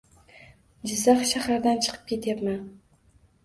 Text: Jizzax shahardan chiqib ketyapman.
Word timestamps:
Jizzax 0.93 1.27
shahardan 1.33 1.85
chiqib 1.87 2.11
ketyapman. 2.13 2.61